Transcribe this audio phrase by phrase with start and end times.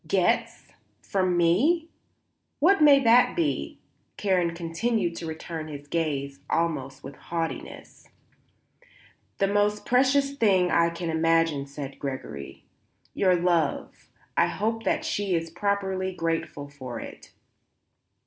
[0.07, 0.73] "Gets?
[1.03, 1.89] From me?
[2.57, 3.77] What may that be?"
[4.17, 8.09] Karen continued to return his gaze almost with haughtiness.
[9.37, 12.65] "The most precious thing I can imagine," said Gregory.
[13.13, 14.09] "Your love.
[14.35, 17.33] I hope that she is properly grateful for it."